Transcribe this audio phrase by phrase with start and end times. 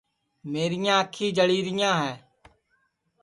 [0.51, 2.13] میریاں انکھی جݪی ریاں ہے